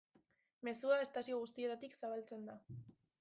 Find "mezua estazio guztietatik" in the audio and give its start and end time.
0.67-1.99